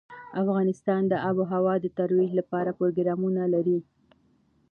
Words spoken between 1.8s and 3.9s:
د ترویج لپاره پروګرامونه لري.